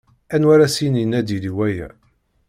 Anwa 0.33 0.51
ara 0.55 0.65
as-yinin 0.67 1.15
ad 1.19 1.23
d-yili 1.27 1.51
waya. 1.57 1.89